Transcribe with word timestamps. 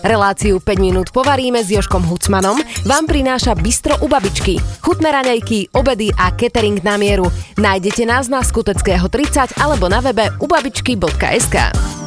Reláciu 0.00 0.64
5 0.64 0.80
minút 0.80 1.12
povaríme 1.12 1.60
s 1.60 1.68
Joškom 1.68 2.08
Hucmanom 2.08 2.56
vám 2.88 3.04
prináša 3.04 3.52
Bistro 3.52 4.00
u 4.00 4.08
babičky. 4.08 4.56
Chutné 4.80 5.12
raňajky, 5.12 5.76
obedy 5.76 6.08
a 6.16 6.32
catering 6.32 6.80
na 6.80 6.96
mieru. 6.96 7.28
Nájdete 7.60 8.08
nás 8.08 8.32
na 8.32 8.40
Skuteckého 8.40 9.04
30 9.12 9.60
alebo 9.60 9.92
na 9.92 10.00
webe 10.00 10.32
ubabičky.sk. 10.40 11.99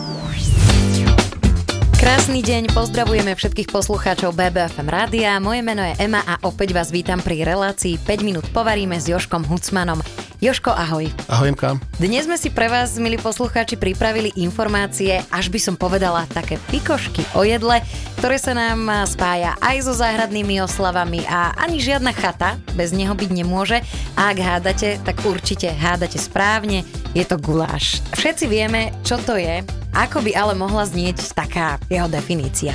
Krásny 2.04 2.44
deň, 2.44 2.76
pozdravujeme 2.76 3.32
všetkých 3.32 3.71
poslucháčov 3.71 4.36
BBFM 4.36 4.91
rádia. 4.91 5.39
Moje 5.39 5.64
meno 5.64 5.88
je 5.88 5.96
Ema 6.04 6.20
a 6.28 6.36
opäť 6.43 6.75
vás 6.75 6.91
vítam 6.91 7.16
pri 7.23 7.48
relácii 7.48 7.96
5 7.96 8.28
minút 8.28 8.43
povaríme 8.52 9.00
s 9.00 9.07
Joškom 9.07 9.48
Hucmanom. 9.48 10.04
Joško, 10.43 10.75
ahoj. 10.75 11.07
Ahoj, 11.32 11.55
Mka. 11.55 11.79
Dnes 12.04 12.28
sme 12.28 12.36
si 12.36 12.52
pre 12.52 12.68
vás, 12.68 13.00
milí 13.00 13.16
poslucháči, 13.16 13.79
pripravili 13.79 14.36
informácie, 14.36 15.24
až 15.32 15.47
by 15.47 15.55
som 15.64 15.79
povedala, 15.79 16.28
také 16.28 16.60
pikošky 16.68 17.24
o 17.39 17.47
jedle, 17.47 17.79
ktoré 18.20 18.36
sa 18.36 18.51
nám 18.51 19.07
spája 19.07 19.56
aj 19.64 19.88
so 19.88 19.96
záhradnými 19.96 20.60
oslavami 20.60 21.24
a 21.24 21.56
ani 21.56 21.79
žiadna 21.79 22.11
chata 22.11 22.60
bez 22.75 22.92
neho 22.92 23.15
byť 23.15 23.32
nemôže. 23.32 23.79
A 24.20 24.36
ak 24.36 24.43
hádate, 24.43 25.00
tak 25.07 25.24
určite 25.24 25.71
hádate 25.71 26.20
správne, 26.20 26.83
je 27.15 27.24
to 27.24 27.39
guláš. 27.39 28.04
Všetci 28.11 28.51
vieme, 28.51 28.92
čo 29.07 29.15
to 29.24 29.39
je, 29.39 29.64
ako 29.93 30.25
by 30.25 30.32
ale 30.33 30.54
mohla 30.57 30.89
znieť 30.89 31.38
taká 31.38 31.78
jeho 31.86 32.09
definícia? 32.09 32.73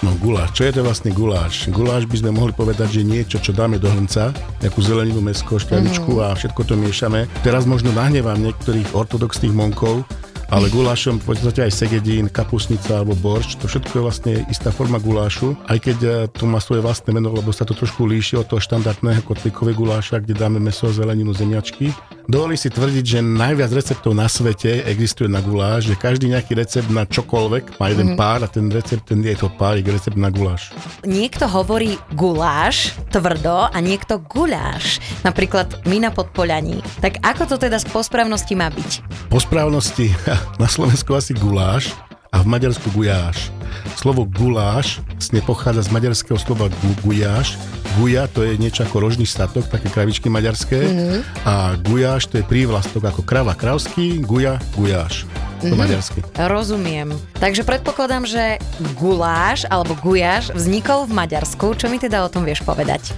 No 0.00 0.16
guláš, 0.16 0.56
čo 0.56 0.64
je 0.64 0.76
to 0.76 0.84
vlastne 0.84 1.12
guláš? 1.12 1.68
Guláš 1.68 2.08
by 2.08 2.16
sme 2.20 2.32
mohli 2.32 2.52
povedať, 2.56 3.00
že 3.00 3.02
niečo, 3.04 3.36
čo 3.36 3.52
dáme 3.52 3.76
do 3.76 3.88
hrnca, 3.88 4.32
nejakú 4.64 4.80
zeleninu, 4.80 5.20
mesko, 5.20 5.60
šťavičku 5.60 6.16
mm-hmm. 6.16 6.32
a 6.32 6.36
všetko 6.36 6.60
to 6.64 6.74
miešame. 6.76 7.28
Teraz 7.44 7.68
možno 7.68 7.92
nahnevám 7.92 8.40
niektorých 8.40 8.96
ortodoxných 8.96 9.52
monkov, 9.52 10.04
ale 10.50 10.66
gulášom 10.66 11.22
v 11.22 11.26
podstate 11.30 11.62
aj 11.68 11.72
segedín, 11.72 12.26
kapusnica 12.26 13.00
alebo 13.00 13.14
borč, 13.14 13.54
to 13.60 13.70
všetko 13.70 13.92
je 13.92 14.02
vlastne 14.02 14.32
istá 14.50 14.74
forma 14.74 14.98
gulášu, 14.98 15.54
aj 15.70 15.78
keď 15.78 15.98
e, 16.02 16.08
to 16.32 16.42
má 16.48 16.58
svoje 16.58 16.82
vlastné 16.82 17.14
meno, 17.14 17.30
lebo 17.30 17.54
sa 17.54 17.62
to 17.62 17.72
trošku 17.72 18.02
líši 18.02 18.34
od 18.40 18.50
toho 18.50 18.58
štandardného 18.58 19.22
kotlikového 19.22 19.78
guláša, 19.78 20.18
kde 20.18 20.34
dáme 20.34 20.58
meso, 20.58 20.90
zeleninu, 20.90 21.30
zemiačky. 21.30 21.94
Dovolí 22.28 22.58
si 22.58 22.68
tvrdiť, 22.68 23.04
že 23.04 23.18
najviac 23.24 23.70
receptov 23.72 24.12
na 24.12 24.28
svete 24.28 24.84
existuje 24.84 25.30
na 25.30 25.40
guláš, 25.40 25.88
že 25.88 25.96
každý 25.96 26.28
nejaký 26.28 26.58
recept 26.58 26.90
na 26.92 27.08
čokoľvek 27.08 27.80
má 27.80 27.86
jeden 27.88 28.12
mm-hmm. 28.12 28.20
pár 28.20 28.44
a 28.44 28.48
ten 28.50 28.68
recept, 28.68 29.08
ten 29.08 29.24
je 29.24 29.36
to 29.38 29.48
pár, 29.48 29.80
je 29.80 29.86
recept 29.86 30.18
na 30.18 30.28
guláš. 30.28 30.74
Niekto 31.06 31.48
hovorí 31.48 31.96
guláš 32.12 32.92
tvrdo 33.08 33.70
a 33.70 33.78
niekto 33.80 34.20
guláš, 34.20 35.00
napríklad 35.24 35.80
my 35.88 36.02
na 36.02 36.10
Podpolaní. 36.10 36.82
Tak 36.98 37.22
ako 37.24 37.54
to 37.54 37.56
teda 37.56 37.78
z 37.78 37.86
pospravnosti 37.88 38.52
má 38.58 38.68
byť? 38.68 38.90
Pospravnosti, 39.32 40.12
na 40.62 40.68
Slovensku 40.68 41.14
asi 41.14 41.32
guláš 41.32 41.94
a 42.30 42.36
v 42.42 42.46
Maďarsku 42.46 42.90
gujáš. 42.94 43.50
Slovo 43.98 44.26
guláš 44.26 45.02
vlastne 45.30 45.46
pochádza 45.46 45.86
z 45.86 45.94
maďarského 45.94 46.38
slova 46.42 46.66
gu, 46.66 46.90
gujáš. 47.06 47.54
Guja 47.94 48.26
to 48.26 48.42
je 48.42 48.58
niečo 48.58 48.82
ako 48.82 48.98
rožný 48.98 49.22
statok, 49.22 49.62
také 49.70 49.86
kravičky 49.86 50.26
maďarské. 50.26 50.78
Mm-hmm. 50.82 51.20
A 51.46 51.78
gujáš 51.78 52.26
to 52.26 52.42
je 52.42 52.44
prívlastok 52.50 53.06
ako 53.06 53.22
krava 53.22 53.54
kravský, 53.54 54.26
guja, 54.26 54.58
gujáš. 54.74 55.22
Po 55.62 55.70
mm-hmm. 55.70 55.78
maďarsky. 55.78 56.18
Rozumiem. 56.34 57.14
Takže 57.38 57.62
predpokladám, 57.62 58.26
že 58.26 58.58
guláš 58.98 59.70
alebo 59.70 59.94
gujáš 60.02 60.50
vznikol 60.50 61.06
v 61.06 61.14
Maďarsku. 61.14 61.78
Čo 61.78 61.86
mi 61.86 62.02
teda 62.02 62.26
o 62.26 62.32
tom 62.32 62.42
vieš 62.42 62.66
povedať? 62.66 63.14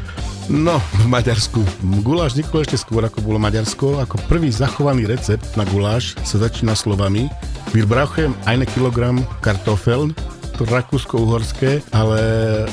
No, 0.51 0.83
v 0.99 1.07
Maďarsku. 1.07 1.63
Guláš 2.03 2.35
vznikol 2.35 2.67
ešte 2.67 2.75
skôr, 2.75 3.07
ako 3.07 3.23
bolo 3.23 3.39
Maďarsko. 3.39 4.03
Ako 4.03 4.19
prvý 4.27 4.51
zachovaný 4.51 5.07
recept 5.07 5.55
na 5.55 5.63
guláš 5.71 6.19
sa 6.27 6.43
začína 6.43 6.75
slovami 6.75 7.31
Wir 7.71 7.87
brauchen 7.87 8.35
eine 8.51 8.67
Kilogramm 8.67 9.23
Kartoffel 9.39 10.11
to 10.63 10.71
rakúsko-uhorské, 10.71 11.83
ale 11.91 12.21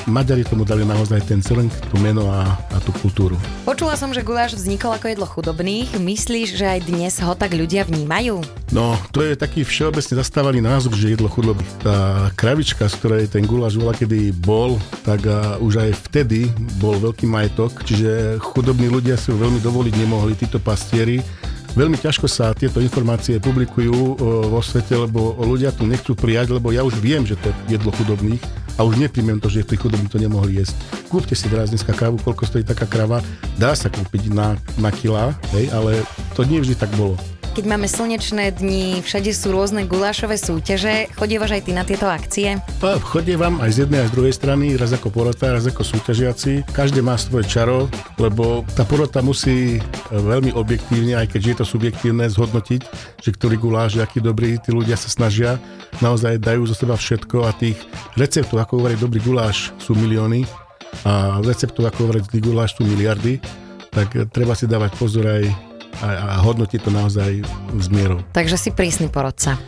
Maďari 0.06 0.46
tomu 0.46 0.62
dali 0.62 0.86
naozaj 0.86 1.26
ten 1.26 1.42
srnk, 1.42 1.90
tú 1.90 1.98
meno 1.98 2.30
a, 2.30 2.54
a 2.70 2.76
tú 2.78 2.94
kultúru. 3.02 3.34
Počula 3.66 3.98
som, 3.98 4.14
že 4.14 4.22
guláš 4.22 4.54
vznikol 4.54 4.94
ako 4.94 5.10
jedlo 5.10 5.26
chudobných. 5.26 5.98
Myslíš, 5.98 6.54
že 6.54 6.66
aj 6.70 6.86
dnes 6.86 7.18
ho 7.18 7.34
tak 7.34 7.50
ľudia 7.50 7.82
vnímajú? 7.82 8.46
No, 8.70 8.94
to 9.10 9.26
je 9.26 9.34
taký 9.34 9.66
všeobecne 9.66 10.14
zastávaný 10.22 10.62
názor, 10.62 10.94
že 10.94 11.18
jedlo 11.18 11.26
chudobných. 11.26 11.66
Tá 11.82 12.30
kravička, 12.38 12.86
z 12.86 12.94
ktorej 13.02 13.24
ten 13.26 13.42
guláš 13.42 13.74
bola 13.74 13.90
kedy 13.90 14.30
bol, 14.38 14.78
tak 15.02 15.26
už 15.58 15.82
aj 15.82 15.90
vtedy 16.06 16.46
bol 16.78 16.94
veľký 16.94 17.26
majetok, 17.26 17.82
čiže 17.82 18.38
chudobní 18.38 18.86
ľudia 18.86 19.18
si 19.18 19.34
ho 19.34 19.36
veľmi 19.40 19.58
dovoliť 19.58 19.94
nemohli, 19.98 20.38
títo 20.38 20.62
pastieri 20.62 21.18
Veľmi 21.78 21.96
ťažko 21.96 22.26
sa 22.26 22.50
tieto 22.50 22.82
informácie 22.82 23.38
publikujú 23.38 24.18
vo 24.50 24.60
svete, 24.60 24.98
lebo 24.98 25.38
ľudia 25.38 25.70
tu 25.70 25.86
nechcú 25.86 26.18
prijať, 26.18 26.50
lebo 26.50 26.74
ja 26.74 26.82
už 26.82 26.98
viem, 26.98 27.22
že 27.22 27.38
to 27.38 27.50
je 27.50 27.78
jedlo 27.78 27.94
chudobných 27.94 28.42
a 28.74 28.82
už 28.82 28.98
nepríjmem 28.98 29.38
to, 29.38 29.46
že 29.46 29.62
tí 29.62 29.78
chudobní 29.78 30.10
to 30.10 30.18
nemohli 30.18 30.58
jesť. 30.58 30.74
Kúpte 31.06 31.38
si 31.38 31.46
teraz 31.46 31.70
dneska 31.70 31.94
kávu, 31.94 32.18
koľko 32.20 32.42
stojí 32.42 32.66
taká 32.66 32.90
krava. 32.90 33.22
Dá 33.54 33.72
sa 33.78 33.86
kúpiť 33.86 34.34
na, 34.34 34.58
na 34.82 34.90
kilá, 34.90 35.36
hej, 35.54 35.70
ale 35.70 36.02
to 36.34 36.42
nie 36.42 36.58
vždy 36.58 36.74
tak 36.74 36.90
bolo 36.98 37.14
keď 37.50 37.64
máme 37.66 37.90
slnečné 37.90 38.54
dni, 38.54 39.02
všade 39.02 39.34
sú 39.34 39.50
rôzne 39.50 39.82
gulášové 39.82 40.38
súťaže. 40.38 41.10
Chodievaš 41.18 41.58
aj 41.58 41.62
ty 41.66 41.72
na 41.74 41.82
tieto 41.82 42.06
akcie? 42.06 42.62
Chodievam 43.02 43.58
aj 43.58 43.70
z 43.74 43.78
jednej 43.86 44.06
aj 44.06 44.08
z 44.10 44.14
druhej 44.14 44.34
strany, 44.34 44.66
raz 44.78 44.94
ako 44.94 45.10
porota, 45.10 45.50
raz 45.50 45.66
ako 45.66 45.82
súťažiaci. 45.82 46.70
Každý 46.70 47.02
má 47.02 47.18
svoje 47.18 47.50
čaro, 47.50 47.90
lebo 48.22 48.62
tá 48.78 48.86
porota 48.86 49.18
musí 49.18 49.76
e, 49.76 49.80
veľmi 50.10 50.54
objektívne, 50.54 51.18
aj 51.18 51.34
keď 51.34 51.42
je 51.42 51.54
to 51.58 51.64
subjektívne, 51.66 52.30
zhodnotiť, 52.30 52.82
že 53.18 53.30
ktorý 53.34 53.58
guláš 53.58 53.98
je 53.98 54.02
aký 54.06 54.22
dobrý, 54.22 54.54
tí 54.62 54.70
ľudia 54.70 54.94
sa 54.94 55.10
snažia, 55.10 55.58
naozaj 55.98 56.38
dajú 56.38 56.70
zo 56.70 56.78
seba 56.78 56.94
všetko 56.94 57.44
a 57.44 57.52
tých 57.52 57.76
receptov, 58.14 58.62
ako 58.62 58.80
hovorí 58.80 58.94
dobrý 58.94 59.18
guláš, 59.20 59.74
sú 59.82 59.98
milióny 59.98 60.46
a 61.02 61.42
receptov, 61.42 61.90
ako 61.90 62.06
hovorí 62.06 62.22
guláš, 62.38 62.78
sú 62.78 62.86
miliardy 62.86 63.42
tak 63.90 64.14
treba 64.30 64.54
si 64.54 64.70
dávať 64.70 64.94
pozor 64.94 65.26
aj 65.26 65.69
a, 66.00 66.36
a 66.36 66.36
hodnotí 66.40 66.80
to 66.80 66.88
naozaj 66.88 67.44
s 67.76 67.86
mierou. 67.92 68.24
Takže 68.32 68.56
si 68.56 68.70
prísny 68.72 69.12
porodca. 69.12 69.60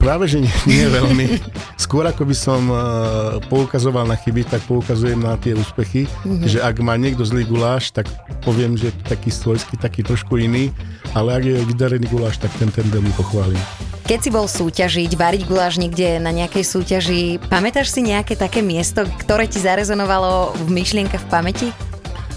Práve, 0.00 0.26
že 0.26 0.42
nie, 0.42 0.54
nie 0.66 0.86
veľmi. 0.90 1.38
Skôr 1.78 2.02
ako 2.08 2.26
by 2.26 2.36
som 2.36 2.62
uh, 2.72 3.38
poukazoval 3.46 4.08
na 4.08 4.18
chyby, 4.18 4.42
tak 4.48 4.64
poukazujem 4.66 5.22
na 5.22 5.38
tie 5.38 5.54
úspechy, 5.54 6.08
mm-hmm. 6.08 6.48
že 6.48 6.58
ak 6.58 6.82
má 6.82 6.98
niekto 6.98 7.22
zlý 7.22 7.46
guláš, 7.46 7.94
tak 7.94 8.10
poviem, 8.42 8.74
že 8.74 8.90
taký 9.06 9.30
svojský, 9.30 9.78
taký 9.78 10.02
trošku 10.02 10.40
iný, 10.40 10.74
ale 11.14 11.38
ak 11.38 11.42
je 11.46 11.56
vydarený 11.68 12.10
guláš, 12.10 12.42
tak 12.42 12.50
ten 12.58 12.72
ten 12.72 12.88
veľmi 12.90 13.12
pochválim. 13.14 13.60
Keď 14.02 14.18
si 14.18 14.30
bol 14.34 14.50
súťažiť, 14.50 15.14
variť 15.14 15.46
guláš 15.46 15.78
niekde 15.78 16.18
na 16.18 16.34
nejakej 16.34 16.66
súťaži, 16.66 17.38
pamätáš 17.46 17.94
si 17.94 18.02
nejaké 18.02 18.34
také 18.34 18.58
miesto, 18.58 19.06
ktoré 19.22 19.46
ti 19.46 19.62
zarezonovalo 19.62 20.58
v 20.58 20.68
myšlienkach 20.74 21.22
v 21.22 21.30
pamäti? 21.30 21.68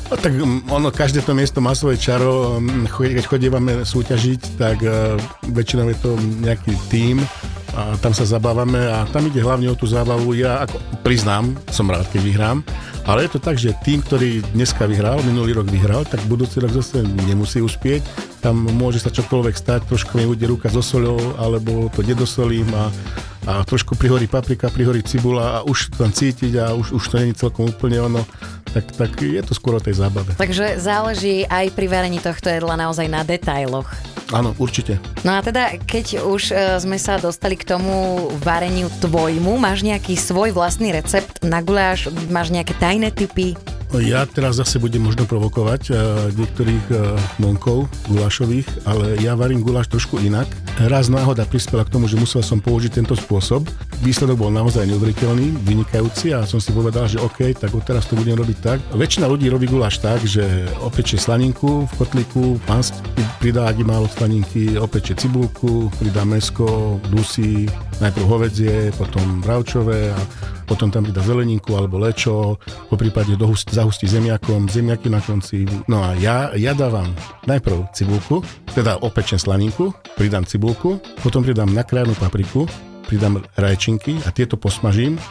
No, 0.06 0.14
tak 0.22 0.38
mm, 0.38 0.70
ono, 0.70 0.94
každé 0.94 1.26
to 1.26 1.34
miesto 1.34 1.58
má 1.66 1.74
svoje 1.74 1.98
čaro. 1.98 2.62
Mm, 2.62 2.86
keď 2.86 3.26
chodívame 3.26 3.82
súťažiť, 3.82 4.42
tak 4.62 4.78
uh, 4.86 5.18
väčšinou 5.50 5.90
je 5.90 5.98
to 5.98 6.12
nejaký 6.46 6.78
tím 6.94 7.26
a 7.76 7.98
tam 8.00 8.16
sa 8.16 8.24
zabávame 8.24 8.80
a 8.88 9.04
tam 9.12 9.28
ide 9.28 9.44
hlavne 9.44 9.68
o 9.68 9.76
tú 9.76 9.90
zábavu. 9.90 10.32
Ja 10.38 10.64
ako 10.64 10.80
priznám, 11.04 11.58
som 11.74 11.92
rád, 11.92 12.08
keď 12.08 12.22
vyhrám, 12.24 12.58
ale 13.04 13.28
je 13.28 13.36
to 13.36 13.40
tak, 13.44 13.60
že 13.60 13.76
tým, 13.84 14.00
ktorý 14.00 14.46
dneska 14.56 14.88
vyhral, 14.88 15.20
minulý 15.28 15.58
rok 15.58 15.68
vyhral, 15.68 16.08
tak 16.08 16.24
budúci 16.30 16.64
rok 16.64 16.72
zase 16.72 17.04
nemusí 17.28 17.60
uspieť. 17.60 18.06
Tam 18.40 18.56
môže 18.56 19.04
sa 19.04 19.12
čokoľvek 19.12 19.56
stať, 19.58 19.92
trošku 19.92 20.16
mi 20.16 20.30
bude 20.30 20.46
ruka 20.48 20.72
so 20.72 20.80
soľou, 20.80 21.36
alebo 21.36 21.92
to 21.92 22.06
nedosolím 22.06 22.70
a 22.78 22.88
a 23.46 23.62
trošku 23.62 23.94
prihorí 23.94 24.26
paprika, 24.26 24.74
prihorí 24.74 25.06
cibula 25.06 25.62
a 25.62 25.64
už 25.70 25.94
to 25.94 26.02
tam 26.02 26.10
cítiť 26.10 26.58
a 26.58 26.74
už, 26.74 26.98
už 26.98 27.04
to 27.06 27.16
není 27.22 27.34
celkom 27.38 27.70
úplne 27.70 28.02
ono, 28.02 28.26
tak, 28.76 28.92
tak 28.92 29.12
je 29.24 29.40
to 29.40 29.56
skôr 29.56 29.80
o 29.80 29.82
tej 29.82 29.96
zábave. 29.96 30.36
Takže 30.36 30.84
záleží 30.84 31.48
aj 31.48 31.72
pri 31.72 31.88
varení 31.88 32.20
tohto 32.20 32.52
jedla 32.52 32.76
naozaj 32.76 33.08
na 33.08 33.24
detailoch. 33.24 33.88
Áno, 34.36 34.52
určite. 34.60 35.00
No 35.24 35.38
a 35.38 35.40
teda, 35.40 35.80
keď 35.86 36.26
už 36.26 36.52
e, 36.52 36.54
sme 36.82 36.98
sa 37.00 37.16
dostali 37.22 37.56
k 37.56 37.64
tomu 37.64 38.28
vareniu 38.42 38.90
tvojmu, 39.00 39.56
máš 39.56 39.86
nejaký 39.86 40.18
svoj 40.18 40.52
vlastný 40.52 40.92
recept 40.92 41.46
na 41.46 41.62
guláš, 41.62 42.10
máš 42.28 42.50
nejaké 42.52 42.74
tajné 42.82 43.14
typy? 43.14 43.54
Ja 43.96 44.26
teraz 44.26 44.58
zase 44.58 44.82
budem 44.82 45.06
možno 45.06 45.24
provokovať 45.30 45.82
uh, 45.88 45.98
niektorých 46.36 46.86
uh, 46.92 47.16
monkov 47.40 47.88
gulášových, 48.12 48.68
ale 48.84 49.16
ja 49.24 49.38
varím 49.38 49.62
guláš 49.64 49.88
trošku 49.88 50.20
inak. 50.20 50.50
Raz 50.90 51.08
náhoda 51.08 51.48
prispela 51.48 51.88
k 51.88 51.94
tomu, 51.96 52.10
že 52.10 52.20
musel 52.20 52.44
som 52.44 52.60
použiť 52.60 53.00
tento 53.00 53.16
spôsob. 53.16 53.64
Výsledok 54.04 54.44
bol 54.44 54.52
naozaj 54.52 54.84
neuveriteľný, 54.92 55.56
vynikajúci 55.64 56.36
a 56.36 56.44
som 56.44 56.60
si 56.60 56.76
povedal, 56.76 57.08
že 57.08 57.24
OK, 57.24 57.56
tak 57.56 57.72
teraz 57.88 58.10
to 58.12 58.20
budem 58.20 58.36
robiť 58.36 58.58
tak. 58.60 58.80
Väčšina 58.92 59.32
ľudí 59.32 59.48
robí 59.48 59.72
guláš 59.72 60.04
tak, 60.04 60.20
že 60.28 60.44
opečie 60.84 61.16
slaninku 61.16 61.88
v 61.88 61.92
kotliku, 61.96 62.60
pán 62.68 62.84
pridá, 63.40 63.72
ak 63.72 63.80
málo 63.86 64.12
slaninky, 64.12 64.76
opečie 64.76 65.16
cibulku, 65.16 65.88
pridá 66.02 66.28
mesko, 66.28 67.00
dusí, 67.08 67.70
najprv 68.04 68.26
hovedzie, 68.28 68.92
potom 69.00 69.40
bravčové 69.40 70.12
a 70.12 70.20
potom 70.66 70.90
tam 70.90 71.06
pridá 71.06 71.22
zeleninku 71.22 71.78
alebo 71.78 72.02
lečo, 72.02 72.58
po 72.90 72.96
prípade 72.98 73.38
dohust, 73.38 73.70
zahustí 73.70 74.10
zemiakom, 74.10 74.66
zemiaky 74.66 75.08
na 75.14 75.22
konci. 75.22 75.64
No 75.86 76.02
a 76.02 76.18
ja, 76.18 76.52
ja 76.58 76.74
dávam 76.74 77.14
najprv 77.46 77.94
cibulku, 77.94 78.42
teda 78.74 79.00
opečen 79.06 79.38
slaninku, 79.38 79.94
pridám 80.18 80.44
cibulku, 80.44 80.98
potom 81.22 81.46
pridám 81.46 81.70
nakrájanú 81.70 82.18
papriku, 82.18 82.66
pridám 83.06 83.46
rajčinky 83.56 84.20
a 84.26 84.34
tieto 84.34 84.58
posmažím 84.58 85.22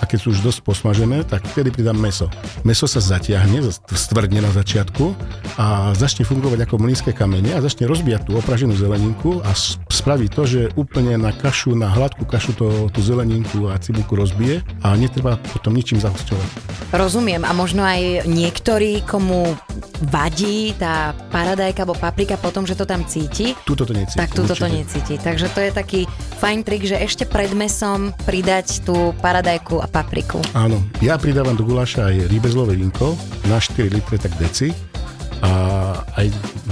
a 0.00 0.04
keď 0.08 0.18
sú 0.18 0.28
už 0.32 0.40
dosť 0.42 0.60
posmažené, 0.64 1.22
tak 1.28 1.44
vtedy 1.44 1.68
pridám 1.68 1.98
meso. 1.98 2.32
Meso 2.64 2.88
sa 2.88 2.98
zatiahne, 2.98 3.60
stvrdne 3.92 4.40
na 4.40 4.50
začiatku 4.50 5.12
a 5.60 5.92
začne 5.92 6.24
fungovať 6.24 6.64
ako 6.64 6.80
mlynské 6.80 7.12
kamene 7.12 7.52
a 7.52 7.60
začne 7.60 7.86
rozbíjať 7.86 8.26
tú 8.26 8.40
opraženú 8.40 8.72
zeleninku 8.72 9.44
a 9.44 9.52
spraví 9.92 10.32
to, 10.32 10.48
že 10.48 10.60
úplne 10.74 11.20
na 11.20 11.30
kašu, 11.30 11.76
na 11.76 11.92
hladkú 11.92 12.24
kašu 12.24 12.56
to, 12.56 12.88
tú 12.88 13.00
zeleninku 13.04 13.68
a 13.68 13.76
cibulku 13.76 14.16
rozbije 14.16 14.64
a 14.80 14.96
netreba 14.96 15.36
potom 15.52 15.76
ničím 15.76 16.00
zahosťovať. 16.00 16.48
Rozumiem 16.92 17.44
a 17.44 17.52
možno 17.52 17.84
aj 17.84 18.26
niektorí, 18.26 19.04
komu 19.04 19.54
vadí 20.10 20.74
tá 20.74 21.14
paradajka 21.30 21.86
alebo 21.86 21.94
paprika 21.94 22.34
potom, 22.34 22.66
že 22.66 22.74
to 22.74 22.82
tam 22.82 23.06
cíti. 23.06 23.54
Tuto 23.62 23.86
to 23.86 23.94
necíti. 23.94 24.18
Tak 24.18 24.34
tuto 24.34 24.54
to 24.54 24.66
necíti. 24.66 25.14
Takže 25.18 25.46
to 25.54 25.60
je 25.62 25.70
taký 25.70 26.00
fajn 26.42 26.58
trik, 26.66 26.82
že 26.88 26.98
ešte 26.98 27.22
pred 27.28 27.54
mesom 27.54 28.10
pridať 28.26 28.82
tú 28.82 29.14
paradajku 29.22 29.78
a 29.78 29.86
papriku. 29.86 30.42
Áno, 30.58 30.82
ja 30.98 31.14
pridávam 31.18 31.54
do 31.54 31.62
guláša 31.62 32.10
aj 32.10 32.26
rýbezlové 32.32 32.74
vínko 32.74 33.14
na 33.46 33.62
4 33.62 33.92
litre 33.92 34.18
tak 34.18 34.34
deci 34.38 34.74
a 35.42 35.50
aj 36.18 36.26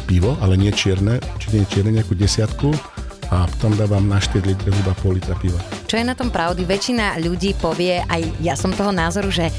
pivo, 0.06 0.38
ale 0.42 0.58
nie 0.58 0.70
čierne, 0.70 1.18
či 1.38 1.54
nie 1.54 1.66
čierne, 1.66 1.94
nejakú 1.94 2.14
desiatku 2.14 2.70
a 3.30 3.46
potom 3.46 3.78
dávam 3.78 4.02
na 4.10 4.18
4 4.18 4.42
litre 4.42 4.74
zhruba 4.74 4.94
pol 4.98 5.18
litra 5.18 5.38
piva. 5.38 5.58
Čo 5.86 5.98
je 5.98 6.06
na 6.06 6.18
tom 6.18 6.34
pravdy? 6.34 6.66
Väčšina 6.66 7.18
ľudí 7.22 7.54
povie, 7.58 8.02
aj 8.02 8.22
ja 8.42 8.58
som 8.58 8.74
toho 8.74 8.90
názoru, 8.90 9.30
že 9.30 9.50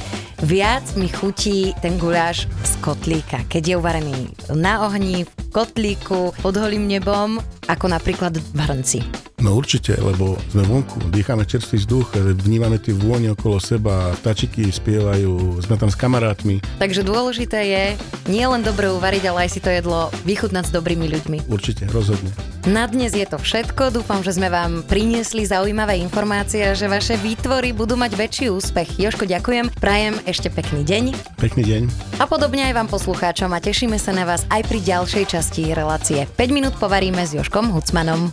viac 0.43 0.95
mi 0.97 1.07
chutí 1.07 1.73
ten 1.81 1.97
guláš 2.01 2.49
z 2.65 2.73
kotlíka, 2.81 3.45
keď 3.45 3.63
je 3.67 3.75
uvarený 3.77 4.19
na 4.57 4.85
ohni, 4.85 5.23
v 5.23 5.31
kotlíku, 5.53 6.33
pod 6.41 6.57
holým 6.57 6.89
nebom, 6.89 7.37
ako 7.69 7.85
napríklad 7.87 8.33
v 8.33 8.57
hrnci. 8.57 9.30
No 9.41 9.57
určite, 9.57 9.97
lebo 9.97 10.37
sme 10.53 10.61
vonku, 10.61 11.09
dýchame 11.09 11.49
čerstvý 11.49 11.81
vzduch, 11.81 12.13
vnímame 12.45 12.77
tie 12.77 12.93
vône 12.93 13.33
okolo 13.33 13.57
seba, 13.57 14.13
tačiky 14.21 14.69
spievajú, 14.69 15.57
sme 15.65 15.81
tam 15.81 15.89
s 15.89 15.97
kamarátmi. 15.97 16.61
Takže 16.77 17.01
dôležité 17.01 17.59
je 17.65 17.83
nie 18.29 18.45
len 18.45 18.61
dobre 18.61 18.93
uvariť, 18.93 19.23
ale 19.33 19.49
aj 19.49 19.49
si 19.49 19.59
to 19.59 19.73
jedlo 19.73 20.13
vychutnať 20.29 20.69
s 20.69 20.71
dobrými 20.71 21.09
ľuďmi. 21.09 21.37
Určite, 21.49 21.89
rozhodne. 21.89 22.29
Na 22.69 22.85
dnes 22.85 23.17
je 23.17 23.25
to 23.25 23.41
všetko. 23.41 23.89
Dúfam, 23.89 24.21
že 24.21 24.37
sme 24.37 24.53
vám 24.53 24.85
priniesli 24.85 25.41
zaujímavé 25.41 25.97
informácie 25.97 26.61
a 26.61 26.77
že 26.77 26.85
vaše 26.85 27.17
výtvory 27.17 27.73
budú 27.73 27.97
mať 27.97 28.13
väčší 28.13 28.53
úspech. 28.53 29.01
Joško, 29.01 29.25
ďakujem. 29.25 29.73
Prajem 29.81 30.21
ešte 30.29 30.53
pekný 30.53 30.85
deň. 30.85 31.03
Pekný 31.41 31.65
deň. 31.65 31.81
A 32.21 32.29
podobne 32.29 32.69
aj 32.69 32.77
vám 32.77 32.85
poslucháčom 32.93 33.49
a 33.49 33.57
tešíme 33.57 33.97
sa 33.97 34.13
na 34.13 34.29
vás 34.29 34.45
aj 34.53 34.61
pri 34.69 34.77
ďalšej 34.85 35.25
časti 35.33 35.73
relácie. 35.73 36.29
5 36.29 36.53
minút 36.53 36.77
povaríme 36.77 37.25
s 37.25 37.33
Joškom 37.33 37.73
Hucmanom. 37.73 38.29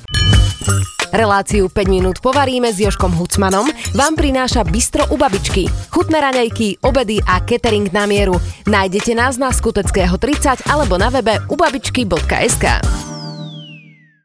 Reláciu 1.13 1.73
5 1.73 1.89
minút 1.89 2.17
povaríme 2.21 2.69
s 2.69 2.85
Joškom 2.85 3.17
Hucmanom 3.17 3.65
vám 3.97 4.13
prináša 4.13 4.61
Bistro 4.61 5.09
u 5.09 5.17
babičky. 5.17 5.65
Chutné 5.89 6.21
raňajky, 6.21 6.85
obedy 6.85 7.17
a 7.25 7.41
catering 7.41 7.89
na 7.97 8.05
mieru. 8.05 8.37
Nájdete 8.69 9.17
nás 9.17 9.41
na 9.41 9.49
Skuteckého 9.49 10.21
30 10.21 10.69
alebo 10.69 11.01
na 11.01 11.09
webe 11.09 11.41
ubabičky.sk. 11.49 12.65